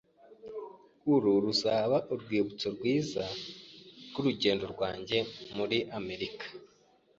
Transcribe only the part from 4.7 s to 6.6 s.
rwanjye muri Amerika.